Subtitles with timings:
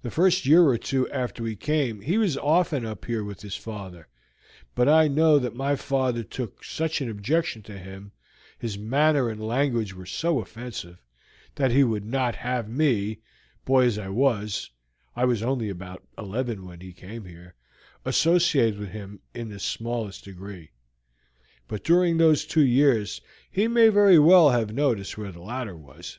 [0.00, 3.56] The first year or two after we came he was often up here with his
[3.56, 4.08] father,
[4.74, 8.12] but I know that my father took such an objection to him,
[8.58, 11.02] his manner and language were so offensive,
[11.56, 13.20] that he would not have me,
[13.66, 14.70] boy as I was
[15.14, 17.54] I was only about eleven when he came here
[18.06, 20.70] associate with him in the smallest degree.
[21.68, 23.20] But during those two years
[23.50, 26.18] he may very well have noticed where the ladder was."